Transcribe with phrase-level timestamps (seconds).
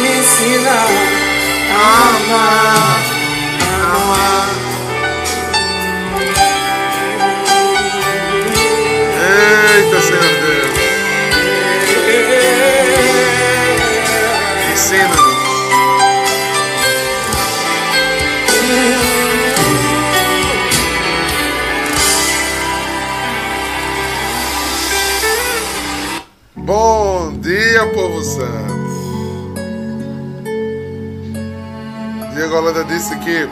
[32.89, 33.47] disse que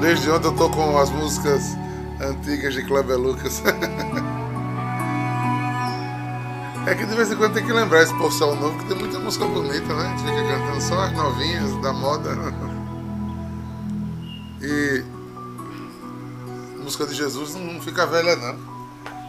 [0.00, 1.62] desde ontem eu tô com as músicas
[2.20, 3.62] antigas de Kleber Lucas.
[6.86, 9.18] É que de vez em quando tem que lembrar esse porção novo, que tem muita
[9.18, 10.06] música bonita, né?
[10.06, 12.30] A gente fica cantando só as novinhas da moda.
[14.62, 15.04] E
[16.82, 18.58] música de Jesus não fica velha não.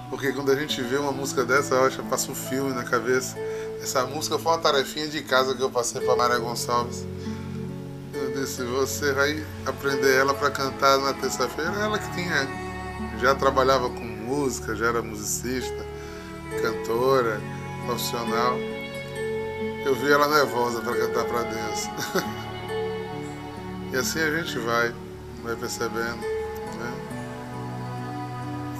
[0.09, 2.83] Porque quando a gente vê uma música dessa, eu acho que passa um filme na
[2.83, 3.37] cabeça.
[3.81, 7.05] Essa música foi uma tarefinha de casa que eu passei para Maria Gonçalves.
[8.41, 11.73] Disse, você vai aprender ela para cantar na terça-feira.
[11.73, 12.47] Ela que tinha,
[13.19, 15.85] já trabalhava com música, já era musicista,
[16.59, 17.39] cantora,
[17.85, 18.57] profissional.
[19.85, 21.87] Eu vi ela nervosa para cantar para Deus.
[23.93, 24.91] e assim a gente vai,
[25.43, 26.17] vai percebendo.
[26.17, 27.19] Né?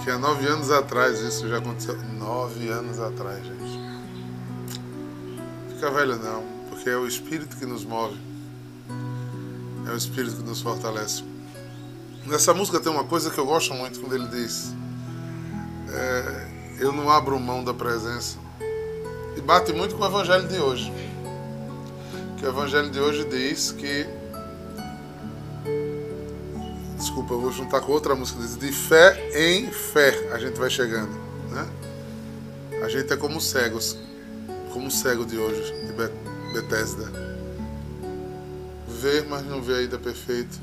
[0.04, 1.96] que há nove anos atrás isso já aconteceu.
[2.18, 3.80] Nove anos atrás, gente.
[5.70, 8.31] Fica velho não, porque é o Espírito que nos move.
[9.88, 11.24] É o Espírito que nos fortalece.
[12.26, 14.74] Nessa música tem uma coisa que eu gosto muito quando ele diz:
[15.90, 16.48] é,
[16.80, 18.38] Eu não abro mão da presença.
[19.36, 20.92] E bate muito com o Evangelho de hoje.
[22.38, 24.08] Que o Evangelho de hoje diz que
[26.98, 30.70] desculpa, eu vou juntar com outra música, diz de fé em fé a gente vai
[30.70, 31.12] chegando,
[31.50, 31.68] né?
[32.84, 33.98] A gente é como cegos,
[34.72, 35.94] como o cego de hoje, de
[36.54, 37.31] Bethesda.
[39.02, 40.60] Ver, mas não vê ainda perfeito.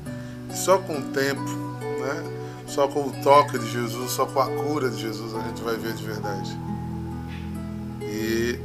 [0.49, 2.39] E só com o tempo, né?
[2.67, 5.75] Só com o toque de Jesus, só com a cura de Jesus a gente vai
[5.75, 6.57] ver de verdade.
[8.01, 8.59] E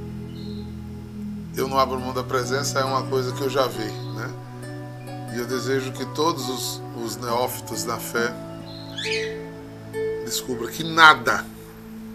[1.57, 4.31] eu não abro mão da presença é uma coisa que eu já vi, né?
[5.35, 8.33] E eu desejo que todos os, os neófitos da fé
[10.25, 11.45] descubram que nada,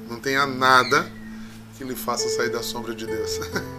[0.10, 1.12] não tenha nada
[1.78, 3.40] que lhe faça sair da sombra de Deus.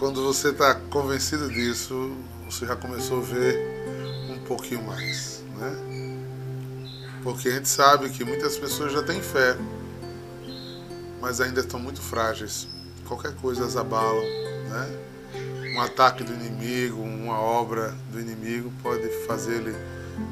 [0.00, 2.16] Quando você está convencido disso,
[2.46, 3.60] você já começou a ver
[4.30, 5.76] um pouquinho mais, né?
[7.22, 9.58] Porque a gente sabe que muitas pessoas já têm fé,
[11.20, 12.66] mas ainda estão muito frágeis.
[13.06, 14.24] Qualquer coisa as abalam,
[14.70, 15.74] né?
[15.76, 19.76] um ataque do inimigo, uma obra do inimigo pode fazer ele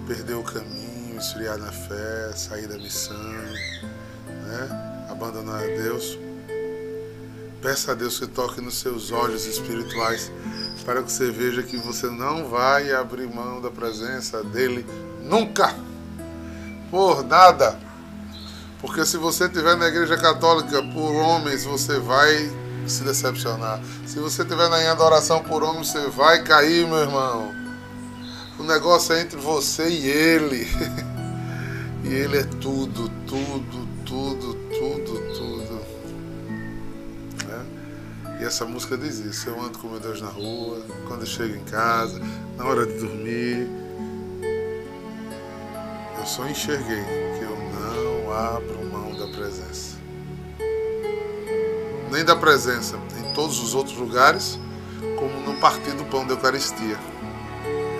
[0.07, 5.07] perder o caminho, esfriar na fé, sair da missão, né?
[5.11, 6.19] abandonar Deus.
[7.61, 10.31] Peça a Deus que toque nos seus olhos espirituais
[10.85, 14.87] para que você veja que você não vai abrir mão da presença dele
[15.23, 15.75] nunca,
[16.91, 17.79] por nada.
[18.81, 22.51] Porque se você estiver na igreja católica por homens, você vai
[22.87, 23.81] se decepcionar.
[24.07, 27.53] Se você estiver na adoração por homem, você vai cair, meu irmão.
[28.59, 30.69] O negócio é entre você e ele.
[32.05, 34.48] E ele é tudo, tudo, tudo,
[38.49, 39.49] essa música diz isso.
[39.49, 42.21] Eu ando com meu Deus na rua, quando eu chego em casa,
[42.57, 43.69] na hora de dormir.
[46.19, 47.05] Eu só enxerguei
[47.39, 49.99] que eu não abro mão da presença
[52.11, 54.59] nem da presença em todos os outros lugares,
[55.19, 56.99] como no partir do pão da Eucaristia,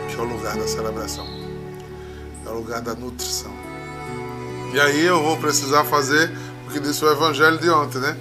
[0.09, 1.27] que é o lugar da celebração,
[2.45, 3.53] é o lugar da nutrição.
[4.73, 6.31] E aí eu vou precisar fazer
[6.67, 8.17] o que disse o Evangelho de ontem, né?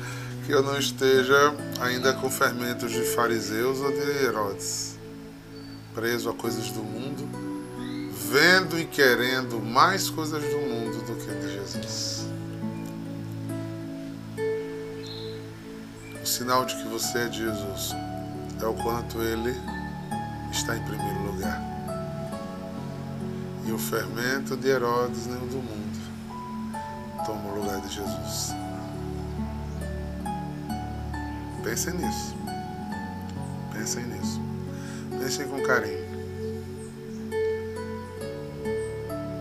[0.45, 4.97] Que eu não esteja ainda com fermentos de fariseus ou de Herodes,
[5.93, 7.27] preso a coisas do mundo,
[8.29, 12.27] vendo e querendo mais coisas do mundo do que de Jesus.
[16.21, 17.95] O sinal de que você é de Jesus
[18.61, 19.55] é o quanto ele
[20.51, 21.61] está em primeiro lugar.
[23.65, 25.97] E o fermento de Herodes nem o do mundo
[27.25, 28.66] toma o lugar de Jesus.
[31.67, 32.33] Pensem nisso.
[33.73, 34.41] Pensem nisso.
[35.19, 36.07] Pensem com carinho.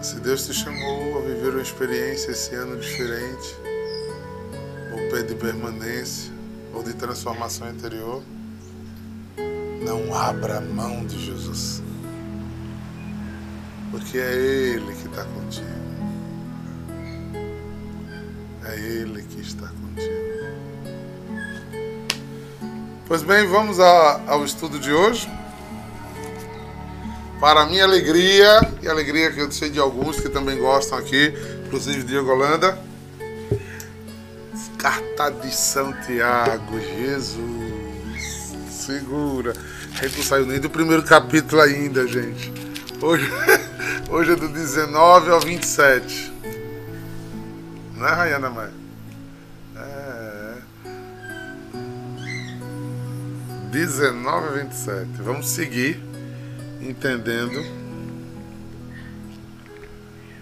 [0.02, 3.56] Se Deus te chamou a viver uma experiência esse ano diferente,
[4.93, 6.32] ou de permanência,
[6.75, 8.20] ou de transformação interior,
[9.84, 11.81] não abra mão de Jesus.
[13.93, 15.67] Porque é Ele que está contigo.
[18.64, 20.35] É Ele que está contigo.
[23.08, 25.31] Pois bem, vamos a, ao estudo de hoje.
[27.38, 31.32] Para minha alegria, e alegria que eu sei de alguns que também gostam aqui,
[31.64, 32.76] inclusive Diego Holanda.
[34.76, 39.55] Carta de Santiago, Jesus, segura.
[40.00, 42.53] A gente não saiu nem do primeiro capítulo ainda, gente.
[43.00, 43.31] Hoje,
[44.11, 46.32] hoje é do 19 ao 27.
[47.94, 48.75] Não é, Rayana Maia?
[53.70, 55.22] 19 a 27.
[55.22, 56.00] Vamos seguir
[56.80, 57.64] entendendo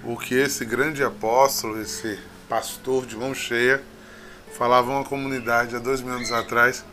[0.04, 2.18] o que esse grande apóstolo, esse
[2.48, 3.82] pastor de mão cheia,
[4.56, 6.84] falava a uma comunidade há dois mil anos atrás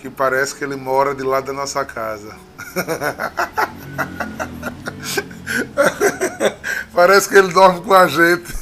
[0.00, 2.36] que parece que ele mora de lado da nossa casa.
[6.92, 8.52] parece que ele dorme com a gente.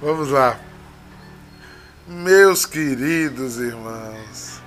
[0.00, 0.58] Vamos lá.
[2.06, 4.60] Meus queridos irmãos.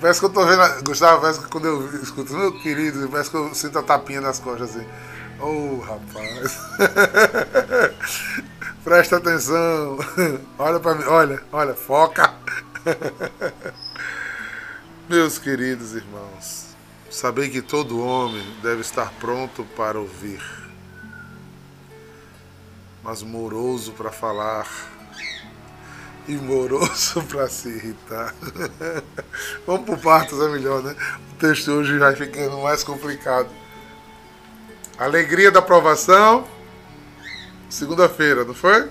[0.00, 0.84] Parece que eu tô vendo.
[0.84, 4.38] Gustavo, parece que quando eu escuto, meu querido, parece que eu sinto a tapinha nas
[4.38, 4.86] costas assim.
[5.40, 6.60] Oh, rapaz.
[8.84, 9.98] Presta atenção.
[10.58, 12.34] Olha para mim, olha, olha, foca.
[15.08, 16.66] Meus queridos irmãos,
[17.10, 20.42] sabei que todo homem deve estar pronto para ouvir,
[23.02, 24.66] mas moroso para falar
[26.28, 28.34] e moroso para se irritar.
[29.66, 30.94] Vamos por partes, é melhor, né?
[31.32, 33.48] O texto hoje vai ficando mais complicado.
[34.98, 36.46] Alegria da aprovação,
[37.68, 38.88] segunda-feira, não foi?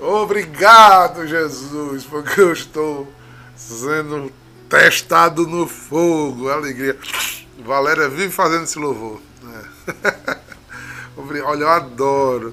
[0.00, 3.12] Obrigado, Jesus, porque eu estou
[3.56, 4.32] sendo
[4.68, 6.48] testado no fogo.
[6.48, 6.98] Alegria.
[7.58, 9.20] Valéria vive fazendo esse louvor.
[9.42, 9.62] Né?
[11.44, 12.52] Olha, eu adoro.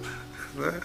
[0.55, 0.79] Né?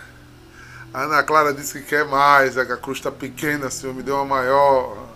[0.96, 4.14] A Ana Clara disse que quer mais, é a cruz está pequena, Senhor, me deu
[4.16, 5.06] uma maior.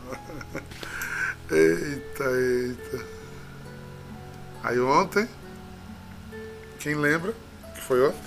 [1.51, 3.07] Eita, eita.
[4.63, 5.27] Aí ontem,
[6.79, 7.35] quem lembra
[7.75, 8.21] que foi ontem?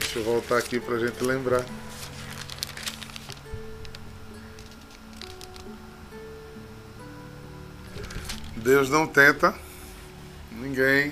[0.00, 1.64] Deixa eu voltar aqui pra gente lembrar.
[8.54, 9.54] Deus não tenta
[10.52, 11.10] ninguém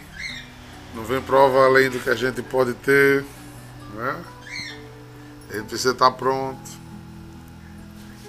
[0.94, 3.24] não vem prova além do que a gente pode ter.
[3.94, 4.24] Né?
[5.50, 6.70] A gente precisa estar pronto.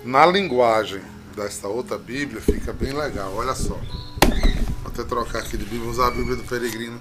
[0.04, 1.02] Na linguagem
[1.36, 3.76] desta outra Bíblia fica bem legal, olha só.
[3.76, 7.00] Vou até trocar aqui de Bíblia, usar a Bíblia do Peregrino.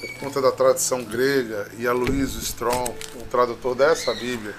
[0.00, 4.54] Por conta da tradição grega, e a Luiz Strong, o tradutor dessa Bíblia,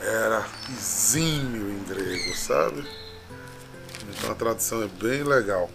[0.00, 2.86] era exímio em grego, sabe?
[4.08, 5.70] Então a tradução é bem legal.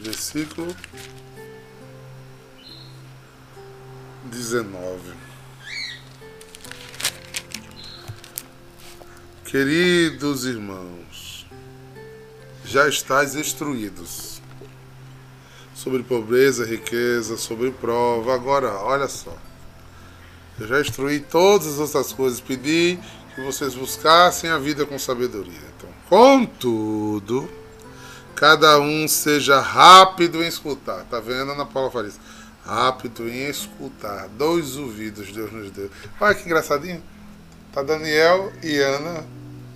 [0.00, 0.74] Versículo
[4.24, 5.00] 19.
[9.44, 11.46] Queridos irmãos,
[12.64, 14.40] já estáis instruídos
[15.74, 18.34] sobre pobreza, riqueza, sobre prova.
[18.34, 19.36] Agora, olha só.
[20.58, 22.98] Eu já instruí todas as outras coisas, pedi
[23.34, 25.60] que vocês buscassem a vida com sabedoria.
[25.76, 27.50] Então, contudo,
[28.34, 31.04] cada um seja rápido em escutar.
[31.04, 32.18] Tá vendo, Ana Paula Farias?
[32.64, 34.28] Rápido em escutar.
[34.28, 35.90] Dois ouvidos Deus nos deu.
[36.20, 37.02] Olha que engraçadinho.
[37.72, 39.24] Tá Daniel e Ana,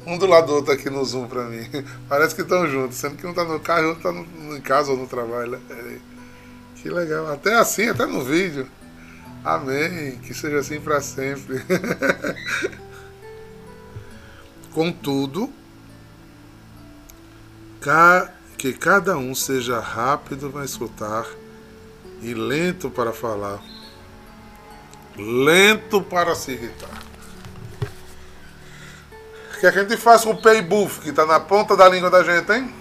[0.07, 1.69] um do lado do outro aqui no Zoom pra mim.
[2.09, 4.61] Parece que estão juntos, sendo que um tá no carro e outro tá no, em
[4.61, 5.53] casa ou no trabalho.
[5.69, 6.01] Né?
[6.77, 7.31] Que legal.
[7.33, 8.67] Até assim, até no vídeo.
[9.45, 10.17] Amém.
[10.19, 11.61] Que seja assim para sempre.
[14.73, 15.53] Contudo,
[18.57, 21.27] que cada um seja rápido para escutar
[22.21, 23.61] e lento para falar,
[25.17, 27.03] lento para se irritar.
[29.55, 32.11] O que a gente faz com o pay buff que está na ponta da língua
[32.11, 32.73] da gente, hein?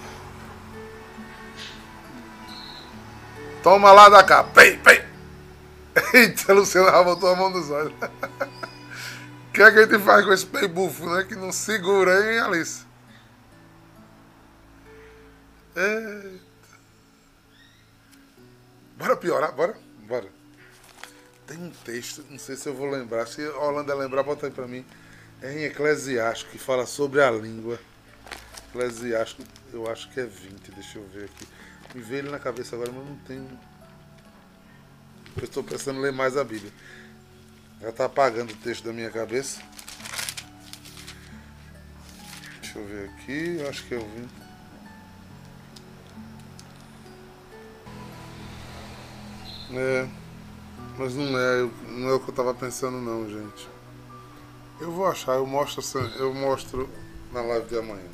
[3.64, 5.04] Toma lá da cá, pei, pei.
[6.14, 7.92] Eita, Luciana já botou a mão nos olhos.
[7.92, 11.24] O que, a gente faz com esse pay buff, né?
[11.24, 12.86] Que não segura, hein, Alice?
[15.76, 16.47] É.
[18.98, 19.78] Bora piorar, bora?
[20.08, 20.28] Bora.
[21.46, 23.28] Tem um texto, não sei se eu vou lembrar.
[23.28, 24.84] Se a Holanda lembrar, bota aí pra mim.
[25.40, 27.80] É em Eclesiástico, que fala sobre a língua.
[28.70, 31.48] Eclesiástico, eu acho que é 20, deixa eu ver aqui.
[31.94, 33.48] Me veio ele na cabeça agora, mas não tenho.
[35.38, 36.72] Eu estou pensando em ler mais a Bíblia.
[37.80, 39.62] Já está apagando o texto da minha cabeça.
[42.62, 44.28] Deixa eu ver aqui, eu acho que é o
[49.72, 50.08] É,
[50.98, 53.68] mas não é, não é o que eu tava pensando não, gente.
[54.80, 55.84] Eu vou achar, eu mostro,
[56.18, 56.90] eu mostro
[57.34, 58.10] na live de amanhã.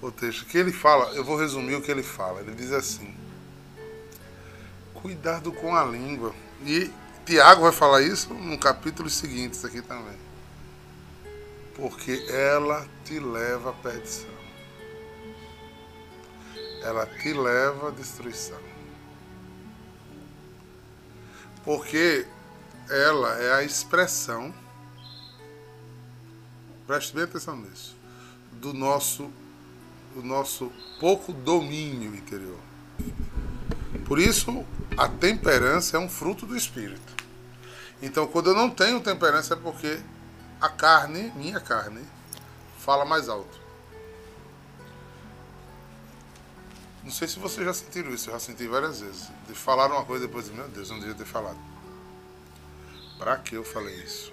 [0.00, 2.40] O texto que ele fala, eu vou resumir o que ele fala.
[2.40, 3.14] Ele diz assim:
[4.94, 6.34] Cuidado com a língua.
[6.64, 6.90] E
[7.24, 10.18] Tiago vai falar isso no capítulo seguinte aqui também.
[11.74, 14.30] Porque ela te leva à perdição.
[16.82, 18.75] Ela te leva à destruição.
[21.66, 22.26] Porque
[22.88, 24.54] ela é a expressão
[26.86, 27.96] preste bem atenção nisso,
[28.52, 29.30] do nosso,
[30.14, 30.70] do nosso
[31.00, 32.58] pouco domínio interior.
[34.06, 34.64] Por isso,
[34.96, 37.14] a temperança é um fruto do espírito.
[38.00, 39.98] Então, quando eu não tenho temperança, é porque
[40.60, 42.02] a carne, minha carne,
[42.78, 43.65] fala mais alto.
[47.06, 49.30] Não sei se vocês já sentiram isso, eu já senti várias vezes.
[49.46, 51.56] De falar uma coisa depois, meu Deus, eu não devia ter falado.
[53.16, 54.32] Para que eu falei isso?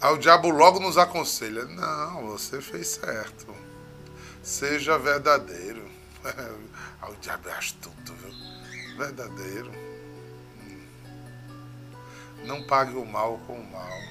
[0.00, 3.54] Aí o diabo logo nos aconselha: não, você fez certo.
[4.42, 5.86] Seja verdadeiro.
[6.24, 8.96] Aí o diabo é astuto, viu?
[8.96, 9.72] Verdadeiro.
[10.58, 10.86] Hum.
[12.46, 14.02] Não pague o mal com o mal.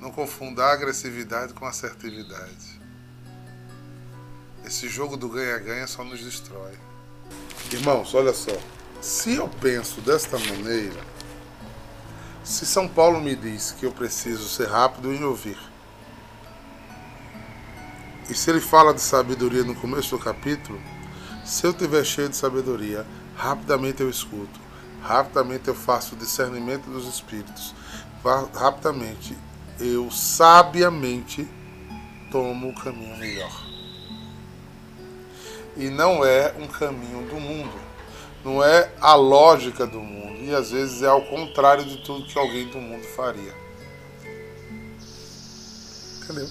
[0.00, 2.77] Não confunda a agressividade com assertividade.
[4.68, 6.74] Esse jogo do ganha-ganha só nos destrói.
[7.72, 8.54] Irmãos, olha só.
[9.00, 11.00] Se eu penso desta maneira,
[12.44, 15.56] se São Paulo me diz que eu preciso ser rápido em ouvir,
[18.28, 20.78] e se ele fala de sabedoria no começo do capítulo,
[21.46, 24.60] se eu tiver cheio de sabedoria, rapidamente eu escuto,
[25.00, 27.74] rapidamente eu faço o discernimento dos espíritos,
[28.54, 29.34] rapidamente
[29.80, 31.48] eu sabiamente
[32.30, 33.67] tomo o caminho melhor.
[35.78, 37.80] E não é um caminho do mundo,
[38.44, 40.18] não é a lógica do mundo
[40.48, 43.54] e às vezes é ao contrário de tudo que alguém do mundo faria.
[46.22, 46.48] Entendeu?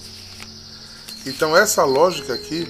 [1.26, 2.68] Então essa lógica aqui,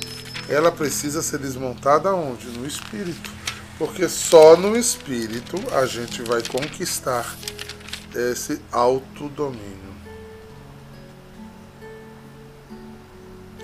[0.49, 2.49] ela precisa ser desmontada onde?
[2.49, 3.31] No espírito.
[3.79, 7.37] Porque só no espírito a gente vai conquistar
[8.15, 9.79] esse autodomínio.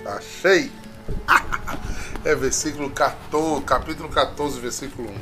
[0.05, 0.71] Achei!
[2.25, 5.13] É versículo 14, capítulo 14, versículo 1.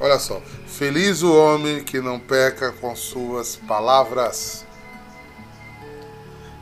[0.00, 0.40] Olha só.
[0.66, 4.64] Feliz o homem que não peca com suas palavras,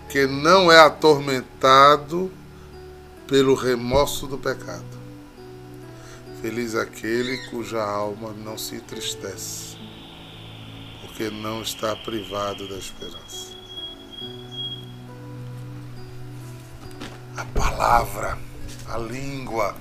[0.09, 2.29] que não é atormentado
[3.29, 4.85] pelo remorso do pecado.
[6.43, 9.77] Feliz aquele cuja alma não se entristece,
[11.01, 13.46] porque não está privado da esperança.
[17.37, 18.39] A palavra,
[18.89, 19.75] a língua,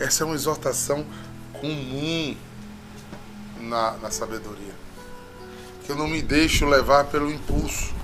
[0.00, 1.06] essa é uma exortação
[1.52, 2.36] comum
[3.60, 4.74] na, na sabedoria.
[5.84, 7.94] Que eu não me deixo levar pelo impulso.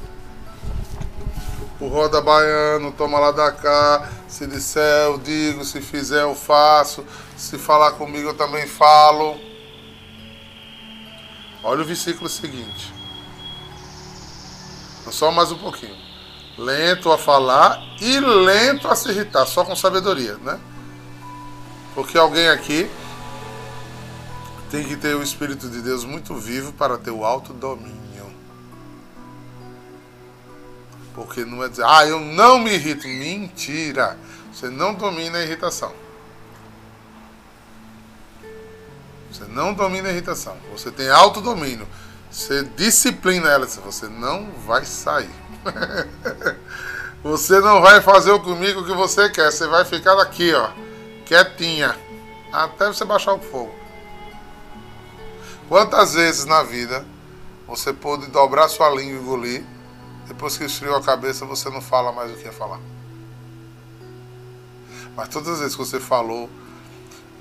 [1.80, 4.08] O roda baiano, toma lá da cá.
[4.28, 5.64] Se disser, eu digo.
[5.64, 7.04] Se fizer, eu faço.
[7.36, 9.36] Se falar comigo, eu também falo.
[11.64, 12.92] Olha o versículo seguinte.
[15.10, 16.09] Só mais um pouquinho.
[16.60, 20.60] Lento a falar e lento a se irritar, só com sabedoria, né?
[21.94, 22.90] Porque alguém aqui
[24.70, 28.30] tem que ter o Espírito de Deus muito vivo para ter o autodomínio.
[31.14, 33.08] Porque não é dizer, ah, eu não me irrito.
[33.08, 34.18] Mentira!
[34.52, 35.94] Você não domina a irritação.
[39.32, 40.56] Você não domina a irritação.
[40.72, 41.88] Você tem autodomínio.
[42.30, 43.66] Você disciplina ela.
[43.66, 45.30] Você não vai sair.
[47.22, 49.50] você não vai fazer comigo o que você quer.
[49.50, 50.70] Você vai ficar aqui, ó,
[51.26, 51.96] quietinha,
[52.52, 53.74] até você baixar o fogo.
[55.68, 57.04] Quantas vezes na vida
[57.66, 59.64] você pôde dobrar sua língua e engolir,
[60.26, 62.80] depois que esfriou a cabeça você não fala mais o que ia falar?
[65.16, 66.50] Mas todas as vezes que você falou,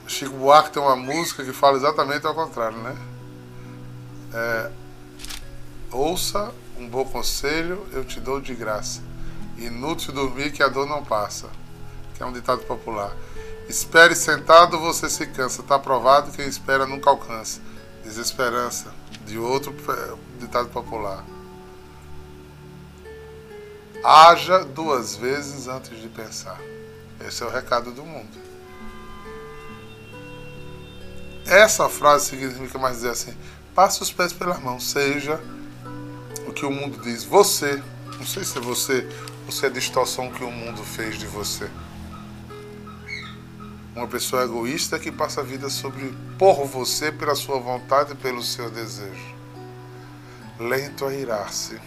[0.05, 2.95] Chico Buarque tem uma música que fala exatamente ao contrário, né?
[4.33, 4.71] É,
[5.91, 9.01] ouça um bom conselho, eu te dou de graça.
[9.57, 11.49] Inútil dormir que a dor não passa.
[12.15, 13.15] Que é um ditado popular.
[13.67, 15.61] Espere sentado, você se cansa.
[15.61, 17.61] Está provado, quem espera nunca alcança
[18.03, 18.91] desesperança,
[19.25, 19.73] de outro
[20.39, 21.23] ditado popular.
[24.03, 26.59] Haja duas vezes antes de pensar.
[27.25, 28.49] Esse é o recado do mundo.
[31.45, 33.35] Essa frase significa mais dizer assim:
[33.75, 35.39] passe os pés pela mão, seja
[36.59, 37.23] que o mundo diz.
[37.23, 37.81] Você,
[38.17, 39.07] não sei se é você
[39.45, 41.69] ou se é a distorção que o mundo fez de você.
[43.95, 48.43] Uma pessoa egoísta que passa a vida sobre por você, pela sua vontade e pelo
[48.43, 49.35] seu desejo.
[50.59, 51.79] Lento a irar-se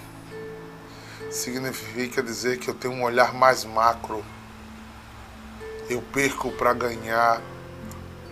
[1.31, 4.25] significa dizer que eu tenho um olhar mais macro.
[5.89, 7.41] Eu perco para ganhar.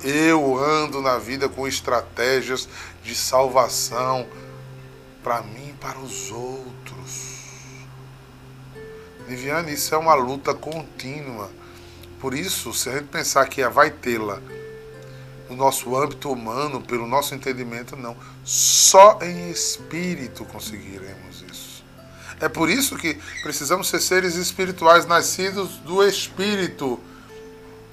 [0.03, 2.69] Eu ando na vida com estratégias
[3.03, 4.27] de salvação
[5.23, 7.41] para mim e para os outros.
[9.27, 11.51] Viviane, isso é uma luta contínua.
[12.19, 14.41] Por isso, se a gente pensar que vai tê-la
[15.49, 18.17] no nosso âmbito humano, pelo nosso entendimento, não.
[18.45, 21.85] Só em espírito conseguiremos isso.
[22.41, 26.99] É por isso que precisamos ser seres espirituais, nascidos do Espírito.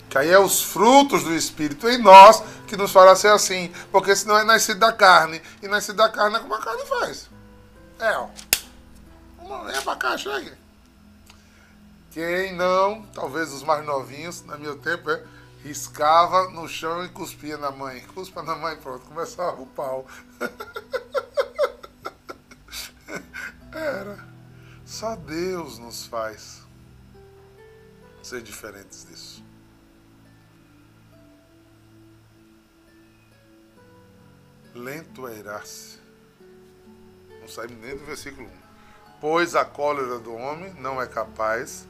[0.09, 3.73] Que aí é os frutos do Espírito em nós que nos fará ser assim.
[3.91, 5.41] Porque senão é nascido da carne.
[5.61, 7.29] E nascido da carne é como a carne faz.
[7.99, 8.27] É, ó.
[9.65, 10.53] Vem pra cá, chegue.
[12.11, 15.23] Quem não, talvez os mais novinhos, no meu tempo, é,
[15.63, 18.01] riscava no chão e cuspia na mãe.
[18.13, 20.07] Cuspa na mãe, pronto, começava o pau.
[23.71, 24.25] Era.
[24.85, 26.63] Só Deus nos faz
[28.23, 29.43] ser diferentes disso.
[34.87, 35.99] Lento a irar-se.
[37.41, 38.51] Não saímos nem do versículo 1.
[39.19, 41.85] Pois a cólera do homem não é capaz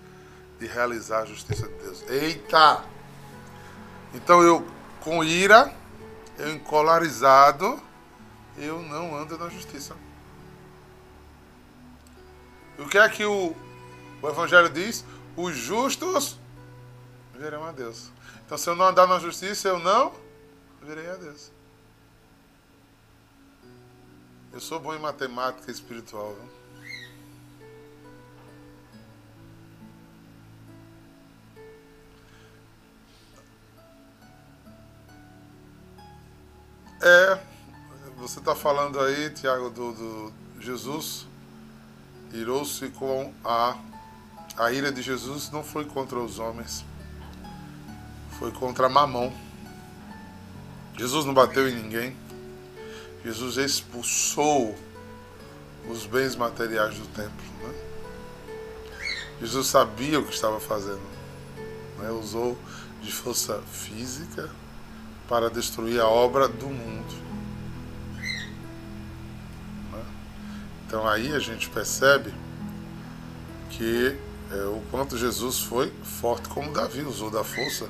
[0.57, 2.03] de realizar a justiça de Deus.
[2.09, 2.83] Eita!
[4.15, 4.65] Então eu,
[5.01, 5.71] com ira,
[6.39, 7.79] eu encolarizado,
[8.57, 9.95] eu não ando na justiça.
[12.79, 13.55] O que é que o,
[14.23, 15.05] o Evangelho diz?
[15.35, 16.39] Os justos
[17.35, 18.09] verão a Deus.
[18.43, 20.11] Então, se eu não andar na justiça, eu não
[20.81, 21.55] verei a Deus.
[24.57, 26.33] Eu sou bom em matemática espiritual.
[26.33, 26.49] Viu?
[37.03, 37.39] É,
[38.17, 41.27] você está falando aí, Tiago, do, do Jesus
[42.33, 43.77] irou-se com a
[44.57, 46.83] a ira de Jesus não foi contra os homens,
[48.39, 49.31] foi contra Mamão.
[50.97, 52.26] Jesus não bateu em ninguém.
[53.23, 54.75] Jesus expulsou
[55.89, 57.45] os bens materiais do templo.
[57.61, 57.73] Né?
[59.41, 61.01] Jesus sabia o que estava fazendo.
[61.99, 62.09] Né?
[62.11, 62.57] Usou
[63.01, 64.49] de força física
[65.27, 67.27] para destruir a obra do mundo.
[70.87, 72.33] Então aí a gente percebe
[73.69, 74.17] que
[74.49, 77.89] é, o quanto Jesus foi forte, como Davi usou da força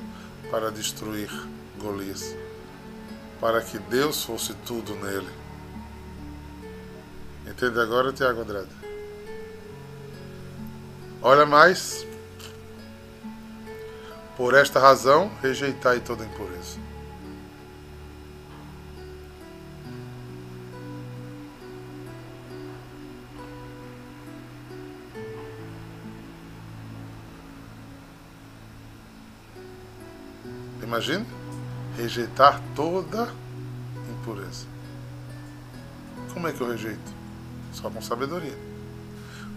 [0.50, 1.30] para destruir
[1.78, 2.34] Golias,
[3.40, 5.30] para que Deus fosse tudo nele.
[7.46, 8.68] Entende agora, Tiago Andrade?
[11.22, 12.06] Olha mais.
[14.36, 16.78] Por esta razão, rejeitai toda impureza.
[30.82, 31.37] Imagine
[31.98, 33.28] rejeitar toda
[34.08, 34.66] impureza.
[36.32, 37.18] Como é que eu rejeito?
[37.72, 38.56] Só com sabedoria.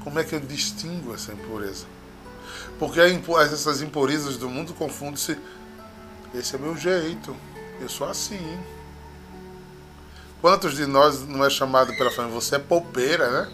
[0.04, 1.86] Como é que eu distingo essa impureza?
[2.80, 5.38] Porque essas impurezas do mundo confundem-se.
[6.34, 7.36] Esse é meu jeito.
[7.80, 8.60] Eu sou assim.
[10.42, 12.34] Quantos de nós não é chamado pela família?
[12.40, 13.52] Você é poupeira, né?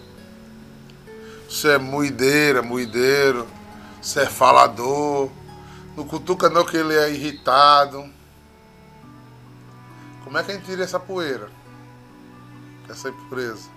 [1.50, 3.46] Você é muideira, muideiro.
[4.02, 5.30] Você é falador.
[5.98, 8.17] No cutuca não que ele é irritado.
[10.28, 11.50] Como é que a gente tira essa poeira?
[12.90, 13.70] Essa impureza?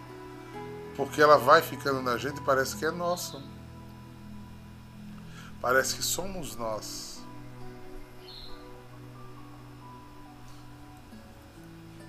[0.97, 3.41] Porque ela vai ficando na gente e parece que é nossa.
[5.61, 7.21] Parece que somos nós.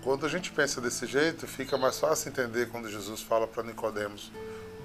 [0.04, 4.32] Quando a gente pensa desse jeito, fica mais fácil entender quando Jesus fala para Nicodemos,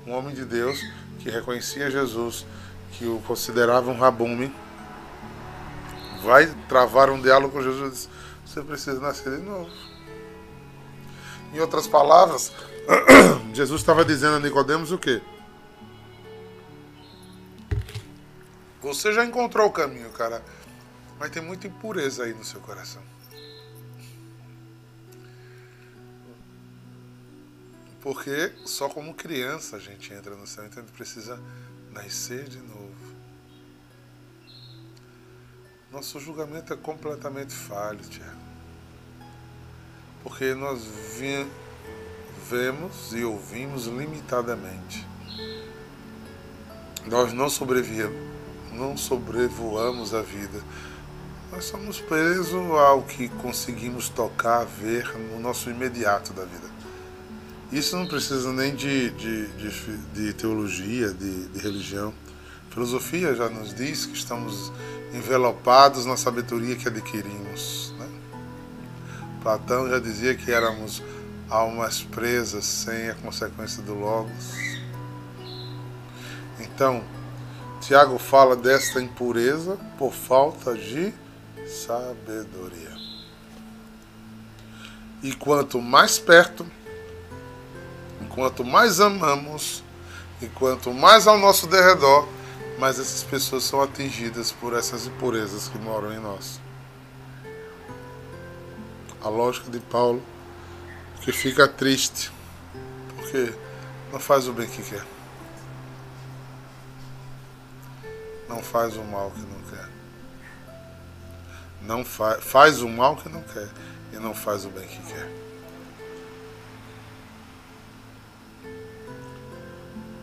[0.07, 0.79] um homem de Deus
[1.21, 2.45] que reconhecia Jesus,
[2.93, 4.55] que o considerava um rabume,
[6.23, 8.07] vai travar um diálogo com Jesus,
[8.47, 9.71] você precisa nascer de novo.
[11.53, 12.53] Em outras palavras,
[13.53, 15.21] Jesus estava dizendo a Nicodemos o quê?
[18.81, 20.43] Você já encontrou o caminho, cara,
[21.19, 23.03] mas tem muita impureza aí no seu coração.
[28.01, 31.41] Porque só como criança a gente entra no céu, então a gente precisa
[31.91, 32.96] nascer de novo.
[35.97, 38.37] Nosso julgamento é completamente falho, Tiago.
[40.23, 40.83] Porque nós
[41.17, 41.47] vi,
[42.51, 45.07] vemos e ouvimos limitadamente.
[47.07, 48.15] Nós não sobrevivemos,
[48.75, 50.63] não sobrevoamos a vida.
[51.51, 56.69] Nós somos presos ao que conseguimos tocar, ver no nosso imediato da vida.
[57.73, 62.13] Isso não precisa nem de, de, de, de teologia, de, de religião.
[62.77, 64.71] Filosofia já nos diz que estamos
[65.15, 67.95] envelopados na sabedoria que adquirimos.
[67.99, 68.07] Né?
[69.43, 71.03] Platão já dizia que éramos
[71.49, 74.53] almas presas sem a consequência do Logos.
[76.61, 77.03] Então,
[77.81, 81.15] Tiago fala desta impureza por falta de
[81.67, 82.95] sabedoria.
[85.23, 86.67] E quanto mais perto,
[88.29, 89.83] quanto mais amamos,
[90.43, 92.36] e quanto mais ao nosso derredor,
[92.79, 96.61] mais essas pessoas são atingidas por essas impurezas que moram em nós.
[99.23, 100.23] A lógica de Paulo
[101.23, 102.31] que fica triste
[103.17, 103.53] porque
[104.13, 105.05] não faz o bem que quer.
[108.49, 109.89] Não faz o mal que não quer.
[111.83, 113.69] Não fa faz o mal que não quer
[114.13, 115.29] e não faz o bem que quer.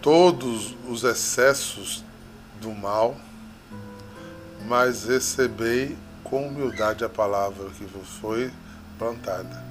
[0.02, 2.04] Todos os excessos
[2.64, 3.16] do mal,
[4.66, 8.52] mas recebei com humildade a palavra que vos foi
[8.98, 9.64] plantada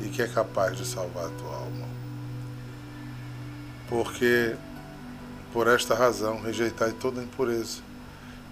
[0.00, 1.86] e que é capaz de salvar a tua alma.
[3.88, 4.56] Porque
[5.52, 7.82] por esta razão rejeitai toda impureza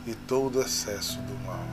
[0.07, 1.65] e todo excesso do mal.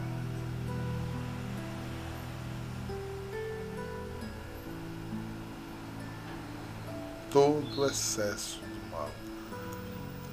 [7.31, 8.66] Todo excesso.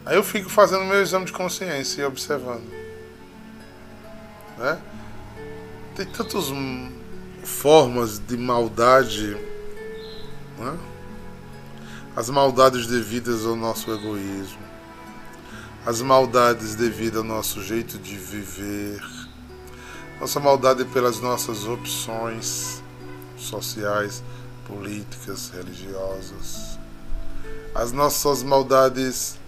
[0.04, 2.68] Aí eu fico fazendo meu exame de consciência e observando.
[4.58, 4.80] Né?
[5.96, 6.46] Tem tantas
[7.42, 9.36] formas de maldade.
[10.58, 10.78] Né?
[12.14, 14.64] As maldades devidas ao nosso egoísmo
[15.86, 19.04] as maldades devido ao nosso jeito de viver,
[20.18, 22.82] nossa maldade pelas nossas opções
[23.36, 24.22] sociais,
[24.66, 26.78] políticas, religiosas,
[27.74, 29.38] as nossas maldades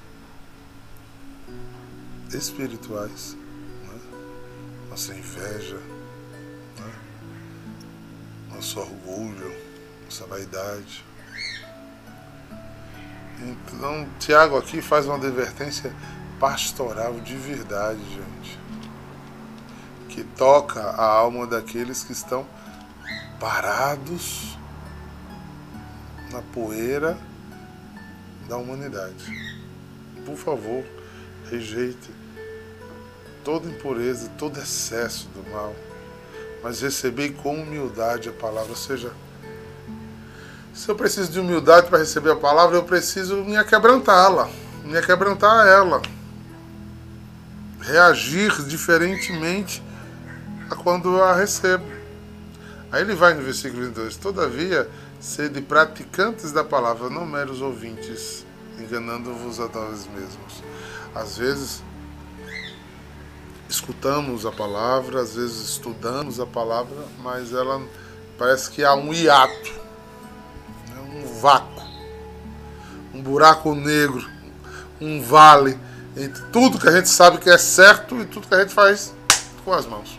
[2.32, 3.36] espirituais,
[3.86, 4.00] né?
[4.90, 5.76] nossa inveja,
[6.78, 6.92] né?
[8.54, 9.54] nosso orgulho,
[10.04, 11.04] nossa vaidade.
[13.38, 15.94] Então, Tiago aqui faz uma advertência
[16.40, 18.58] pastoral de verdade, gente.
[20.08, 22.46] Que toca a alma daqueles que estão
[23.38, 24.56] parados
[26.30, 27.18] na poeira
[28.48, 29.24] da humanidade.
[30.24, 30.84] Por favor,
[31.50, 32.10] rejeite
[33.44, 35.74] toda impureza, todo excesso do mal,
[36.62, 39.12] mas recebei com humildade a palavra, ou seja,
[40.74, 44.48] se eu preciso de humildade para receber a palavra, eu preciso me aquebrantá-la,
[44.84, 46.02] me aquebrantar ela
[47.86, 49.82] reagir diferentemente
[50.68, 51.84] a quando a recebo.
[52.90, 54.88] Aí ele vai no versículo 22, todavia,
[55.20, 58.45] sede praticantes da palavra, não meros ouvintes,
[58.78, 60.62] enganando-vos a nós mesmos.
[61.14, 61.82] Às vezes,
[63.68, 67.82] escutamos a palavra, às vezes estudamos a palavra, mas ela
[68.38, 69.72] parece que há um hiato,
[70.88, 71.82] né, um vácuo,
[73.14, 74.28] um buraco negro,
[75.00, 75.78] um vale
[76.16, 79.14] entre tudo que a gente sabe que é certo e tudo que a gente faz
[79.64, 80.18] com as mãos.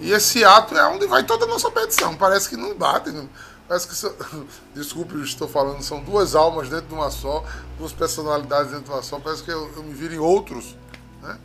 [0.00, 2.14] E esse ato é onde vai toda a nossa petição.
[2.14, 3.10] Parece que não bate.
[3.10, 3.28] Não,
[3.68, 4.24] parece que.
[4.74, 7.44] Desculpe, estou falando, são duas almas dentro de uma só,
[7.78, 9.18] duas personalidades dentro de uma só.
[9.18, 10.76] Parece que eu, eu me viro em outros.
[11.22, 11.38] Né?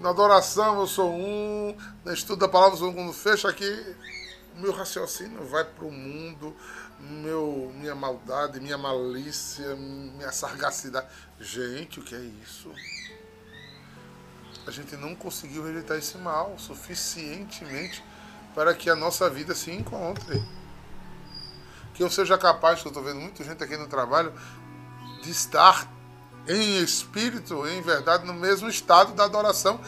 [0.00, 2.94] Na adoração eu sou um, no estudo da palavra eu sou um.
[2.94, 3.96] Quando fecha aqui,
[4.56, 6.54] o meu raciocínio vai para o mundo,
[6.98, 11.06] meu, minha maldade, minha malícia, minha sagacidade.
[11.40, 12.70] Gente, o que é isso?
[14.66, 18.02] A gente não conseguiu rejeitar esse mal suficientemente
[18.54, 20.40] para que a nossa vida se encontre.
[22.02, 24.34] Que eu seja capaz, que eu estou vendo muita gente aqui no trabalho,
[25.22, 25.88] de estar
[26.48, 29.80] em espírito, em verdade, no mesmo estado da adoração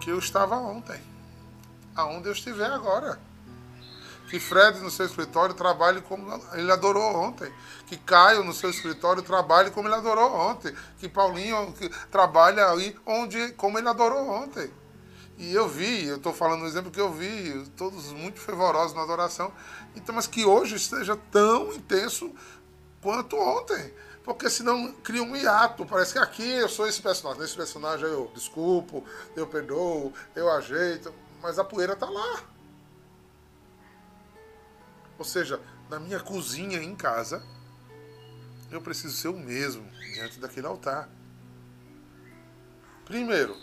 [0.00, 1.00] que eu estava ontem.
[1.94, 3.20] Aonde eu estiver agora.
[4.28, 7.52] Que Fred no seu escritório trabalhe como ele adorou ontem.
[7.86, 10.74] Que Caio no seu escritório trabalhe como ele adorou ontem.
[10.98, 14.68] Que Paulinho que trabalha aí onde, como ele adorou ontem.
[15.38, 19.02] E eu vi, eu estou falando um exemplo que eu vi, todos muito fervorosos na
[19.02, 19.52] adoração.
[19.96, 22.32] Então, mas que hoje esteja tão intenso
[23.00, 23.92] quanto ontem.
[24.24, 25.84] Porque senão cria um hiato.
[25.84, 27.42] Parece que aqui eu sou esse personagem.
[27.42, 31.12] Nesse personagem eu desculpo, eu perdoo, eu ajeito.
[31.42, 32.44] Mas a poeira está lá.
[35.18, 37.42] Ou seja, na minha cozinha em casa,
[38.70, 41.08] eu preciso ser o mesmo diante daquele altar.
[43.04, 43.56] Primeiro,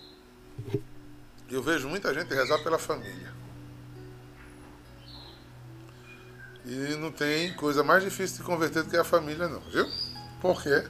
[1.51, 3.33] Eu vejo muita gente rezar pela família.
[6.65, 9.87] E não tem coisa mais difícil de converter do que a família, não, viu?
[10.39, 10.87] Por quê?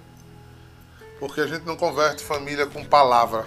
[1.19, 3.45] Porque a gente não converte família com palavra.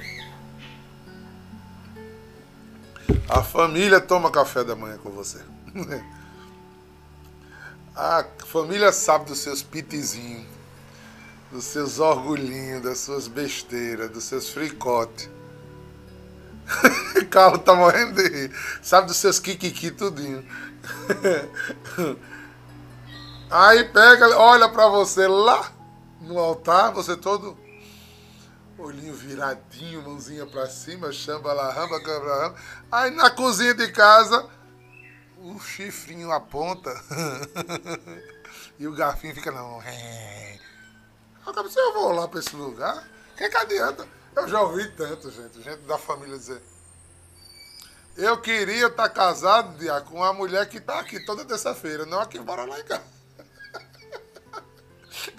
[3.28, 5.40] A família toma café da manhã com você.
[7.94, 10.46] A família sabe dos seus pitizinhos,
[11.50, 15.28] dos seus orgulhinhos, das suas besteiras, dos seus fricotes.
[17.30, 18.52] Carlos tá morrendo de rir.
[18.82, 20.46] Sabe dos seus kikiki tudinho.
[23.50, 25.70] Aí pega, olha para você lá
[26.20, 27.58] no altar, você todo
[28.78, 32.56] olhinho viradinho, mãozinha para cima, chamba lá, ramba, ramba.
[32.90, 34.48] Aí na cozinha de casa,
[35.38, 36.90] o chifrinho aponta
[38.78, 39.82] e o garfinho fica não.
[41.46, 43.04] Eu vou lá para esse lugar,
[43.36, 44.06] que, que adianta?
[44.34, 46.62] Eu já ouvi tanto, gente, gente da família dizer.
[48.16, 52.20] Eu queria estar tá casado dia, com uma mulher que está aqui toda terça-feira, não
[52.20, 53.04] aqui bora lá em casa.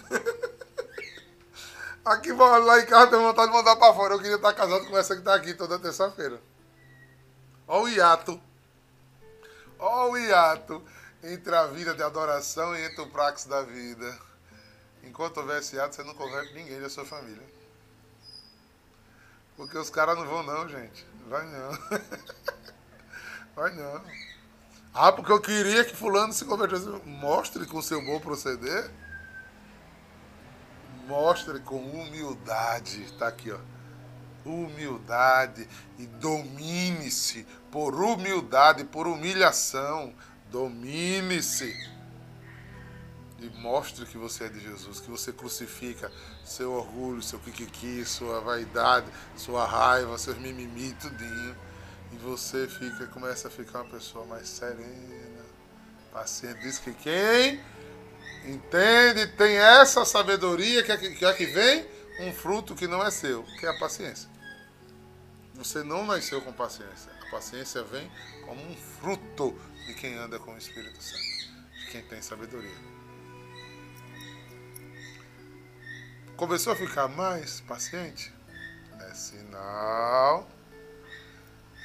[2.05, 4.15] aqui lá em casa, tenho vontade de mandar para fora.
[4.15, 6.41] Eu queria estar tá casado com essa que está aqui toda terça-feira.
[7.67, 8.41] Olha o hiato.
[9.77, 10.83] Olha o hiato
[11.23, 14.17] entre a vida de adoração e entre o praxis da vida.
[15.03, 17.52] Enquanto houver esse hiato, você não converte ninguém da sua família.
[19.55, 21.05] Porque os caras não vão não, gente.
[21.27, 21.71] Vai não.
[23.55, 24.01] Vai não.
[24.93, 26.87] Ah, porque eu queria que fulano se convertesse.
[27.05, 28.91] Mostre com seu bom proceder.
[31.07, 33.03] Mostre com humildade.
[33.03, 33.59] Está aqui, ó.
[34.45, 40.13] Humildade e domine-se por humildade, por humilhação.
[40.51, 41.92] Domine-se.
[43.43, 46.11] E mostre que você é de Jesus, que você crucifica
[46.45, 51.55] seu orgulho, seu kikiki, sua vaidade, sua raiva, seus mimimi, tudinho
[52.13, 55.43] e você fica, começa a ficar uma pessoa mais serena,
[56.11, 56.59] paciente.
[56.61, 57.59] Diz que quem
[58.45, 61.85] entende, tem essa sabedoria que é que, que vem
[62.19, 64.29] um fruto que não é seu, que é a paciência.
[65.55, 67.11] Você não nasceu com paciência.
[67.27, 68.09] A paciência vem
[68.45, 71.23] como um fruto de quem anda com o Espírito Santo,
[71.79, 72.92] de quem tem sabedoria.
[76.43, 78.29] Começou a ficar mais paciente?
[78.99, 80.45] É sinal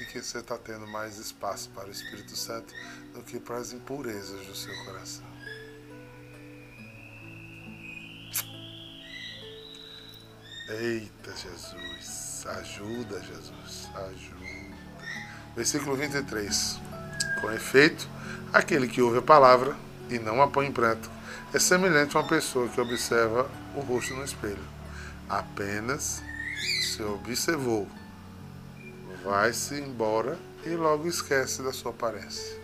[0.00, 2.74] e que você está tendo mais espaço para o Espírito Santo
[3.14, 5.24] do que para as impurezas do seu coração.
[10.70, 14.76] Eita Jesus, ajuda Jesus, ajuda.
[15.54, 16.80] Versículo 23.
[17.40, 18.08] Com efeito,
[18.52, 19.76] aquele que ouve a palavra
[20.10, 21.16] e não a põe em prática
[21.52, 24.64] é semelhante a uma pessoa que observa o rosto no espelho.
[25.28, 26.22] Apenas
[26.82, 27.86] se observou
[29.22, 32.58] vai-se embora e logo esquece da sua aparência.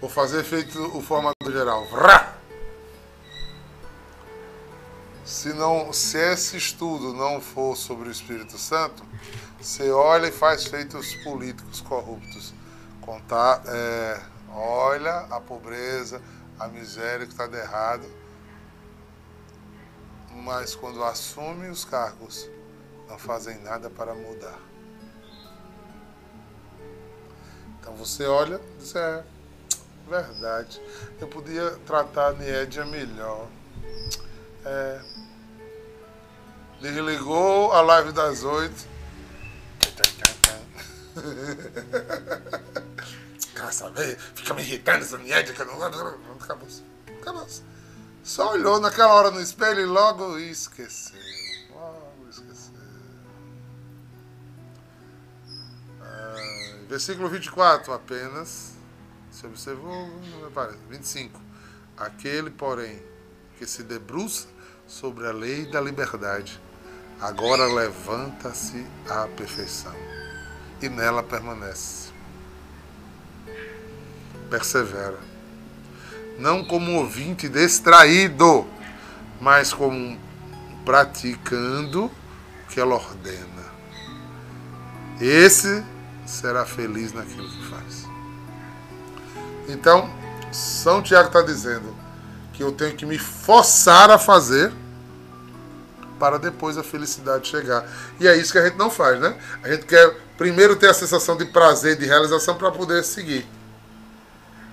[0.00, 1.86] Vou fazer feito o formato geral.
[1.86, 2.34] Vrá!
[5.24, 9.04] Se, não, se esse estudo não for sobre o Espírito Santo,
[9.60, 12.52] você olha e faz feito os políticos corruptos.
[13.00, 14.20] Contar, é,
[14.52, 16.20] olha a pobreza,
[16.58, 18.06] a miséria que está de errado,
[20.34, 22.48] mas quando assume os cargos,
[23.08, 24.58] não fazem nada para mudar.
[27.78, 29.24] Então você olha e diz, é,
[30.08, 30.80] verdade,
[31.20, 33.48] eu podia tratar a Niedia melhor.
[34.64, 35.00] É,
[36.80, 38.92] desligou a live das oito.
[43.54, 44.18] Quer saber?
[44.34, 45.82] Fica me irritando essa Niedia que eu não.
[45.82, 46.68] Acabou.
[47.20, 47.46] Acabou.
[48.22, 51.18] Só olhou naquela hora no espelho e logo esqueceu.
[56.88, 58.74] Versículo 24 apenas.
[59.30, 60.78] Se observou, não me parece.
[60.90, 61.40] 25.
[61.96, 63.02] Aquele, porém,
[63.58, 64.46] que se debruça
[64.86, 66.60] sobre a lei da liberdade,
[67.18, 69.94] agora levanta-se à perfeição
[70.82, 72.12] e nela permanece.
[74.50, 75.31] Persevera.
[76.38, 78.66] Não como ouvinte distraído,
[79.40, 80.18] mas como
[80.84, 82.10] praticando o
[82.68, 83.62] que ela ordena.
[85.20, 85.84] Esse
[86.26, 88.06] será feliz naquilo que faz.
[89.68, 90.10] Então,
[90.50, 91.94] São Tiago está dizendo
[92.52, 94.72] que eu tenho que me forçar a fazer
[96.18, 97.84] para depois a felicidade chegar.
[98.20, 99.36] E é isso que a gente não faz, né?
[99.62, 103.46] A gente quer primeiro ter a sensação de prazer, de realização para poder seguir.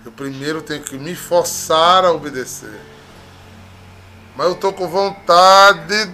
[0.06, 2.80] Eu primeiro tenho que me forçar a obedecer.
[4.36, 6.10] Mas eu estou com vontade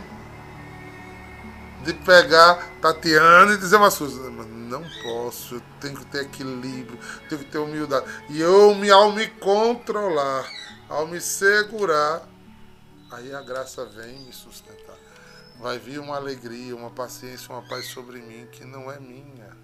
[1.84, 4.30] de pegar Tatiana e dizer uma coisa.
[4.32, 6.98] não posso, eu tenho que ter equilíbrio,
[7.30, 8.06] tenho que ter humildade.
[8.30, 10.50] E eu, me, ao me controlar,
[10.89, 12.28] ao me segurar,
[13.12, 14.98] aí a graça vem me sustentar.
[15.60, 19.56] Vai vir uma alegria, uma paciência, uma paz sobre mim que não é minha.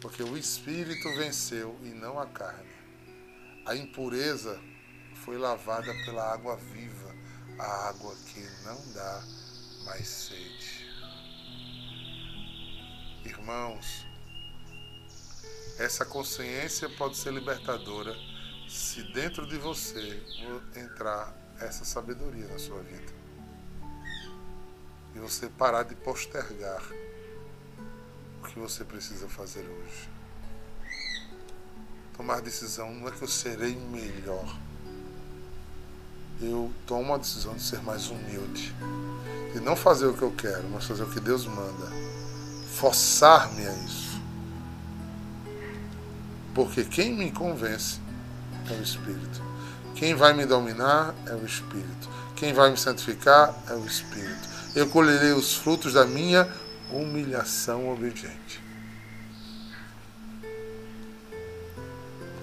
[0.00, 2.73] Porque o Espírito venceu e não a carne.
[3.66, 4.60] A impureza
[5.24, 7.14] foi lavada pela água viva,
[7.58, 9.24] a água que não dá
[9.86, 10.86] mais sede.
[13.24, 14.06] Irmãos,
[15.78, 18.14] essa consciência pode ser libertadora
[18.68, 20.22] se dentro de você
[20.76, 23.14] entrar essa sabedoria na sua vida.
[25.14, 26.82] E você parar de postergar
[28.42, 30.13] o que você precisa fazer hoje.
[32.16, 34.56] Tomar decisão não é que eu serei melhor.
[36.40, 38.74] Eu tomo a decisão de ser mais humilde.
[39.52, 41.90] De não fazer o que eu quero, mas fazer o que Deus manda.
[42.74, 44.20] Forçar-me a isso.
[46.54, 48.00] Porque quem me convence
[48.70, 49.42] é o Espírito.
[49.94, 52.08] Quem vai me dominar é o Espírito.
[52.36, 54.48] Quem vai me santificar é o Espírito.
[54.74, 56.48] Eu colherei os frutos da minha
[56.90, 58.63] humilhação obediente.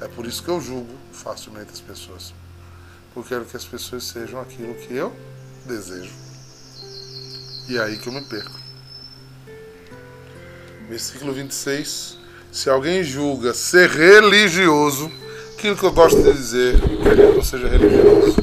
[0.02, 2.34] É por isso que eu julgo facilmente as pessoas.
[3.14, 5.16] Porque eu quero que as pessoas sejam aquilo que eu
[5.66, 6.12] desejo.
[7.70, 8.60] E é aí que eu me perco.
[10.90, 12.18] Versículo 26.
[12.52, 15.12] Se alguém julga ser religioso,
[15.54, 18.38] aquilo que eu gosto de dizer, que não seja religioso,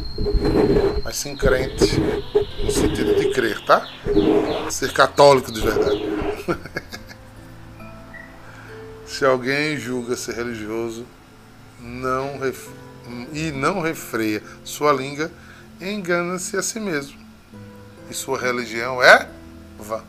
[1.03, 1.99] mas sim crente,
[2.63, 3.87] no sentido de crer, tá?
[4.71, 6.01] Ser católico de verdade.
[9.05, 11.05] Se alguém julga ser religioso
[11.81, 12.69] não ref...
[13.33, 15.31] e não refreia sua língua,
[15.81, 17.19] engana-se a si mesmo.
[18.11, 19.29] E sua religião é
[19.79, 20.03] vã.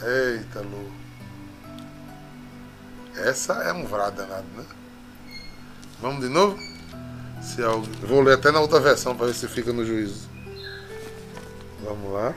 [0.00, 0.92] Eita, Lu.
[3.16, 4.64] Essa é um vrá danado, né?
[6.00, 6.56] Vamos de novo?
[7.42, 7.92] Se alguém...
[8.02, 10.28] Vou ler até na outra versão para ver se fica no juízo.
[11.82, 12.34] Vamos lá.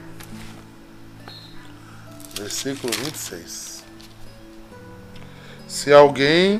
[2.41, 3.83] Versículo 26.
[5.67, 6.59] Se alguém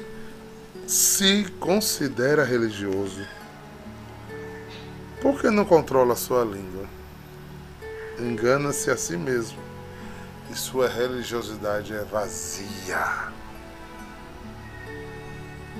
[0.85, 3.25] se considera religioso,
[5.23, 6.85] por que não controla sua língua?
[8.19, 9.57] Engana-se a si mesmo
[10.51, 13.31] e sua religiosidade é vazia.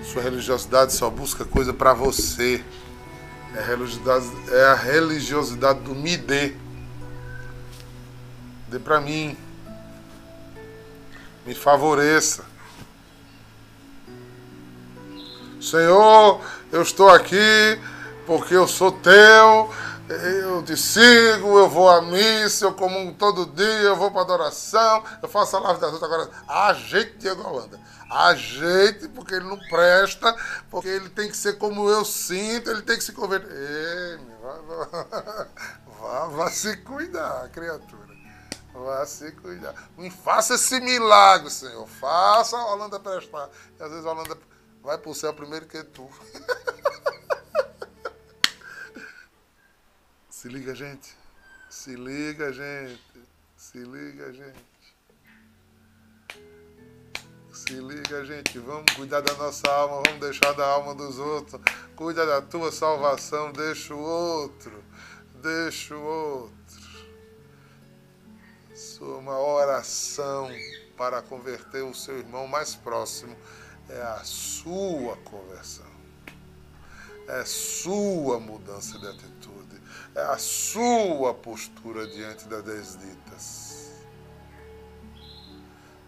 [0.04, 2.64] Sua religiosidade só busca coisa para você.
[3.54, 6.56] É a, religiosidade, é a religiosidade do me dê.
[8.68, 9.38] Dê para mim.
[11.46, 12.46] Me favoreça.
[15.62, 17.80] Senhor, eu estou aqui
[18.26, 19.70] porque eu sou teu
[20.12, 25.04] eu te sigo, eu vou à missa, eu como todo dia, eu vou para adoração,
[25.22, 26.12] eu faço a live das outras.
[26.12, 27.80] Agora, ajeite Diego Holanda.
[28.10, 30.36] Ajeite, porque ele não presta,
[30.70, 33.52] porque ele tem que ser como eu sinto, ele tem que se converter.
[33.52, 35.08] Ei, vá,
[36.02, 38.11] vá, vá se cuidar, criatura.
[38.74, 39.76] Vá se cuidar.
[39.98, 41.88] Me faça esse milagre, Senhor.
[41.88, 43.50] Faça a Holanda prestar.
[43.80, 44.38] E às vezes a Holanda
[44.82, 46.10] vai para o céu primeiro que tu.
[50.30, 51.16] Se liga, gente.
[51.70, 53.00] Se liga, gente.
[53.56, 54.72] Se liga, gente.
[57.54, 58.58] Se liga, gente.
[58.58, 61.62] Vamos cuidar da nossa alma, vamos deixar da alma dos outros.
[61.96, 64.84] Cuida da tua salvação, deixa o outro.
[65.36, 66.61] Deixa o outro.
[68.82, 70.50] Sua uma oração
[70.98, 73.36] para converter o seu irmão mais próximo
[73.88, 75.92] é a sua conversão.
[77.28, 79.62] É sua mudança de atitude
[80.16, 83.92] é a sua postura diante das desditas.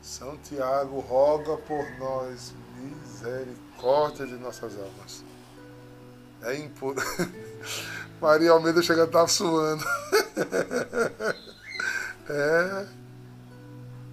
[0.01, 5.23] São Tiago roga por nós misericórdia de nossas almas.
[6.41, 7.01] É impuro.
[8.19, 9.83] Maria Almeida chega a estar suando.
[12.29, 12.87] é.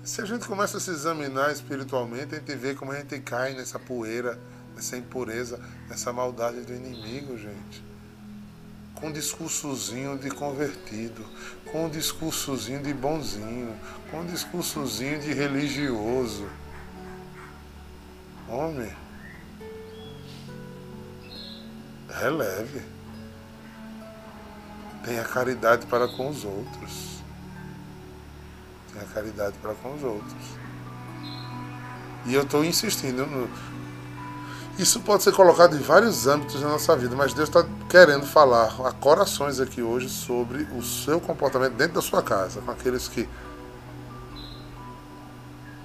[0.02, 3.52] Se a gente começa a se examinar espiritualmente, a gente vê como a gente cai
[3.52, 4.38] nessa poeira,
[4.74, 7.90] nessa impureza, nessa maldade do inimigo, gente
[9.00, 11.24] com um discursozinho de convertido,
[11.72, 13.74] com um discursozinho de bonzinho,
[14.10, 16.46] com um discursozinho de religioso.
[18.46, 18.92] Homem,
[22.10, 22.82] releve.
[25.02, 27.19] Tenha caridade para com os outros.
[28.92, 30.60] Tenha caridade para com os outros.
[32.26, 33.48] E eu estou insistindo no,
[34.78, 38.74] Isso pode ser colocado em vários âmbitos da nossa vida, mas Deus está querendo falar
[38.86, 43.28] a corações aqui hoje sobre o seu comportamento dentro da sua casa, com aqueles que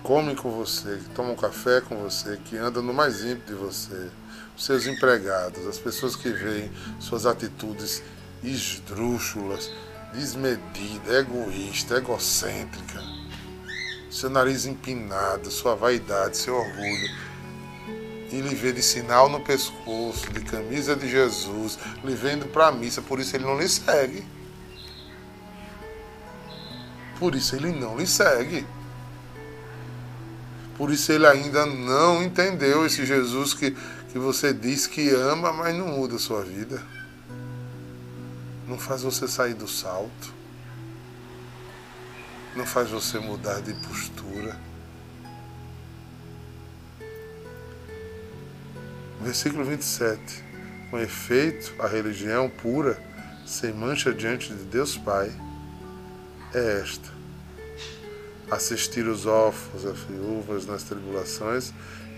[0.04, 4.10] comem com você, que tomam café com você, que andam no mais íntimo de você,
[4.56, 8.04] os seus empregados, as pessoas que veem suas atitudes
[8.44, 9.72] esdrúxulas,
[10.16, 13.02] desmedida, egoísta, egocêntrica,
[14.10, 17.26] seu nariz empinado, sua vaidade, seu orgulho
[18.32, 22.72] e lhe vê de sinal no pescoço, de camisa de Jesus, lhe vendo para a
[22.72, 24.26] missa, por isso ele não lhe segue.
[27.20, 28.66] Por isso ele não lhe segue.
[30.78, 33.72] Por isso ele ainda não entendeu esse Jesus que,
[34.12, 36.84] que você diz que ama, mas não muda a sua vida.
[38.68, 40.34] Não faz você sair do salto.
[42.56, 44.60] Não faz você mudar de postura.
[49.22, 50.44] Versículo 27.
[50.90, 53.00] Com efeito, a religião pura,
[53.46, 55.32] sem mancha diante de Deus Pai,
[56.54, 57.10] é esta:
[58.50, 61.72] assistir os órfãos, as viúvas nas tribulações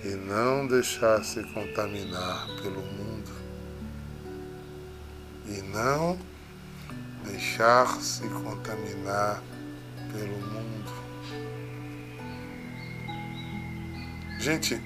[0.04, 3.32] e não deixar-se contaminar pelo mundo.
[5.48, 6.18] E não
[7.28, 9.42] deixar-se contaminar
[10.12, 10.92] pelo mundo.
[14.40, 14.82] Gente,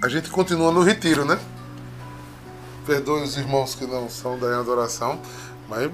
[0.00, 1.38] a gente continua no retiro, né?
[2.86, 5.20] Perdoe os irmãos que não são da adoração,
[5.68, 5.90] mas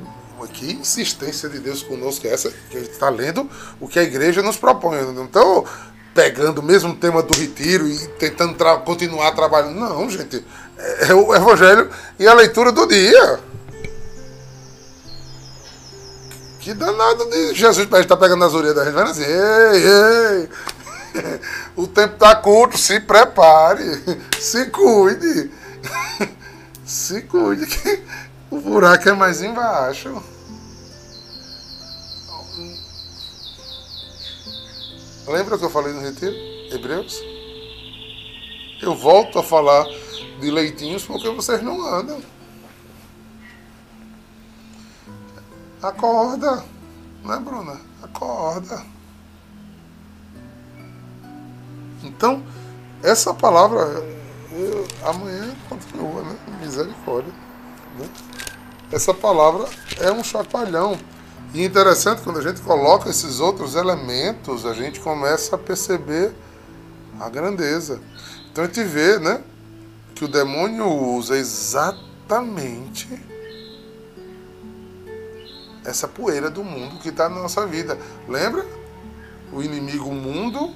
[0.52, 2.50] que insistência de Deus conosco é essa?
[2.70, 3.48] Que a gente está lendo
[3.80, 5.00] o que a igreja nos propõe.
[5.12, 5.66] Não estou
[6.14, 9.74] pegando o mesmo tema do retiro e tentando tra continuar trabalhando.
[9.74, 10.44] Não, gente.
[10.76, 13.40] É, é o evangelho e a leitura do dia.
[16.64, 20.48] Que danado de Jesus para estar tá pegando nas orelhas da gente, assim, ei,
[21.20, 21.40] ei,
[21.76, 23.84] o tempo está curto, se prepare,
[24.40, 25.50] se cuide,
[26.86, 28.02] se cuide que
[28.50, 30.22] o buraco é mais embaixo.
[35.26, 36.34] Lembra que eu falei no retiro?
[36.74, 37.20] Hebreus?
[38.80, 39.84] Eu volto a falar
[40.40, 42.22] de leitinhos porque vocês não andam.
[45.84, 46.64] Acorda,
[47.22, 47.78] né, Bruna?
[48.02, 48.82] Acorda.
[52.02, 52.42] Então,
[53.02, 54.02] essa palavra
[54.50, 56.38] eu, amanhã continua, né?
[56.58, 57.34] Misericórdia.
[57.98, 58.08] Né?
[58.90, 59.68] Essa palavra
[60.00, 60.98] é um chacoalhão.
[61.52, 66.32] E interessante, quando a gente coloca esses outros elementos, a gente começa a perceber
[67.20, 68.00] a grandeza.
[68.50, 69.44] Então a gente vê, né?
[70.14, 73.33] Que o demônio usa exatamente
[75.84, 77.98] essa poeira do mundo que está na nossa vida.
[78.28, 78.64] Lembra?
[79.52, 80.74] O inimigo mundo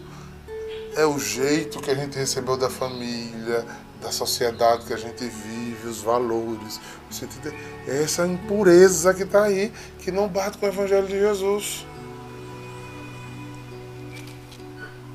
[0.97, 3.65] é o jeito que a gente recebeu da família,
[4.01, 6.81] da sociedade que a gente vive, os valores.
[7.87, 11.87] É essa impureza que está aí, que não bate com o Evangelho de Jesus.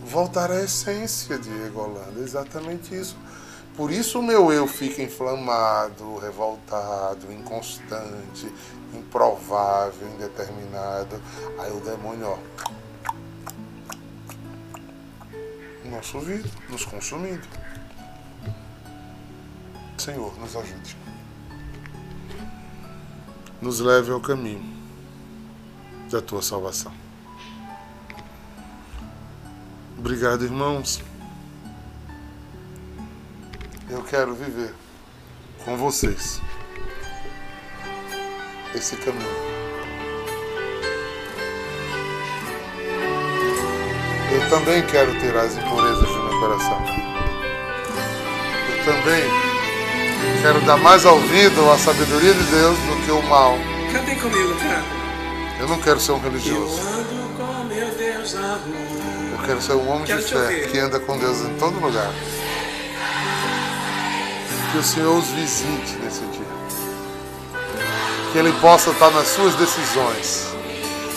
[0.06, 3.18] Voltar à essência, Diego Holanda, exatamente isso.
[3.76, 8.52] Por isso o meu eu fica inflamado, revoltado, inconstante,
[8.94, 11.22] improvável, indeterminado.
[11.60, 12.38] Aí o demônio, ó,
[15.90, 17.48] nosso ouvido, nos consumindo.
[19.98, 20.98] Senhor, nos ajude.
[23.62, 24.64] Nos leve ao caminho
[26.10, 26.92] da tua salvação.
[29.98, 31.02] Obrigado, irmãos.
[33.90, 34.74] Eu quero viver
[35.64, 36.42] com vocês
[38.76, 39.54] esse caminho.
[44.32, 46.84] Eu também quero ter as impurezas do meu coração.
[48.70, 49.24] Eu também
[50.42, 53.56] quero dar mais ouvido à sabedoria de Deus do que o mal.
[53.92, 54.84] Cantem comigo, cara.
[55.60, 56.82] Eu não quero ser um religioso.
[56.82, 59.34] Eu ando com meu Deus na rua.
[59.34, 62.12] Eu quero ser um homem Quero de fé que anda com Deus em todo lugar.
[64.72, 66.43] Que o Senhor os visite nesse dia.
[68.34, 70.48] Que Ele possa estar nas suas decisões.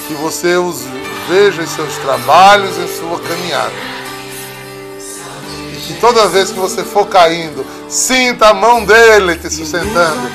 [0.06, 0.84] Que você os
[1.28, 3.72] veja em seus trabalhos, em sua caminhada.
[5.72, 10.30] E que toda vez que você for caindo, sinta a mão dele te sustentando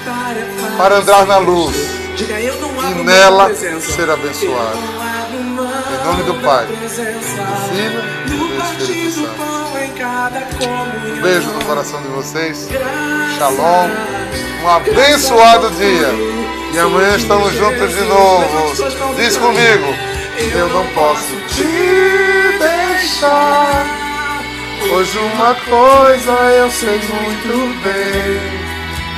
[0.78, 1.76] para andar na luz
[2.18, 4.80] e nela ser abençoado.
[6.02, 6.90] Em nome do Pai, do
[7.70, 9.62] Filho e do Espírito Santo.
[11.18, 12.68] Um beijo no coração de vocês.
[13.38, 13.90] Shalom.
[14.64, 16.10] Um abençoado dia.
[16.74, 19.16] E amanhã estamos juntos de novo.
[19.16, 19.94] Diz comigo.
[20.56, 23.86] Eu não posso te deixar.
[24.90, 28.62] Pois uma coisa eu sei muito bem.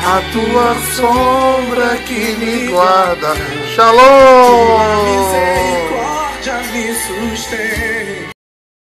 [0.06, 3.36] A tua sombra que me guarda.
[3.36, 5.04] Tua Shalom!
[5.06, 8.03] misericórdia me.